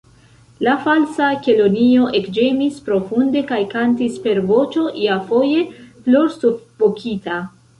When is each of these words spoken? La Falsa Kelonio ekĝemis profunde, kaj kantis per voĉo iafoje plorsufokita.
La 0.67 0.71
Falsa 0.85 1.25
Kelonio 1.47 2.07
ekĝemis 2.19 2.79
profunde, 2.87 3.45
kaj 3.51 3.59
kantis 3.75 4.17
per 4.27 4.43
voĉo 4.49 4.87
iafoje 5.05 5.63
plorsufokita. 6.09 7.39